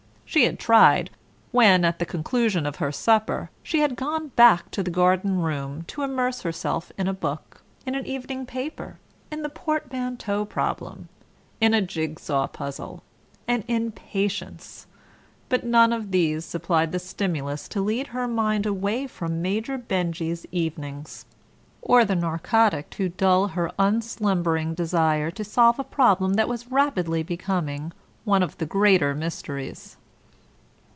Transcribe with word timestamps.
She 0.33 0.45
had 0.45 0.59
tried, 0.59 1.09
when, 1.51 1.83
at 1.83 1.99
the 1.99 2.05
conclusion 2.05 2.65
of 2.65 2.77
her 2.77 2.89
supper, 2.89 3.49
she 3.63 3.79
had 3.81 3.97
gone 3.97 4.29
back 4.29 4.71
to 4.71 4.81
the 4.81 4.89
garden 4.89 5.41
room, 5.41 5.83
to 5.87 6.03
immerse 6.03 6.43
herself 6.43 6.89
in 6.97 7.09
a 7.09 7.13
book, 7.13 7.61
in 7.85 7.95
an 7.95 8.05
evening 8.05 8.45
paper, 8.45 8.97
in 9.29 9.41
the 9.41 9.49
portmanteau 9.49 10.45
problem, 10.45 11.09
in 11.59 11.73
a 11.73 11.81
jig 11.81 12.17
saw 12.17 12.47
puzzle, 12.47 13.03
and 13.45 13.65
in 13.67 13.91
Patience, 13.91 14.87
but 15.49 15.65
none 15.65 15.91
of 15.91 16.11
these 16.11 16.45
supplied 16.45 16.93
the 16.93 16.99
stimulus 16.99 17.67
to 17.67 17.81
lead 17.81 18.07
her 18.15 18.25
mind 18.25 18.65
away 18.65 19.07
from 19.07 19.41
Major 19.41 19.77
Benjy's 19.77 20.45
evenings, 20.53 21.25
or 21.81 22.05
the 22.05 22.15
narcotic 22.15 22.89
to 22.91 23.09
dull 23.09 23.47
her 23.49 23.69
unslumbering 23.77 24.75
desire 24.75 25.29
to 25.31 25.43
solve 25.43 25.77
a 25.77 25.83
problem 25.83 26.35
that 26.35 26.47
was 26.47 26.71
rapidly 26.71 27.21
becoming 27.21 27.91
one 28.23 28.41
of 28.41 28.57
the 28.59 28.65
greater 28.65 29.13
mysteries. 29.13 29.97